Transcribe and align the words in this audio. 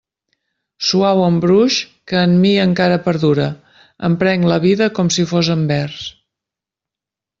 Suau 0.85 1.19
embruix 1.25 1.75
que 2.11 2.17
en 2.29 2.33
mi 2.45 2.53
encara 2.63 2.97
perdura, 3.09 3.45
em 4.09 4.17
prenc 4.25 4.49
la 4.53 4.59
vida 4.65 4.89
com 5.01 5.13
si 5.19 5.27
fos 5.35 5.53
en 5.57 5.63
vers. 5.75 6.09